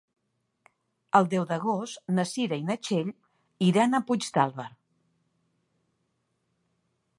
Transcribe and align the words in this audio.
El 1.19 1.27
deu 1.33 1.43
d'agost 1.51 2.09
na 2.19 2.25
Cira 2.31 2.59
i 2.63 2.65
na 2.71 2.77
Txell 2.87 3.13
iran 3.69 3.93
a 3.93 4.01
Puigdàlber. 4.07 4.69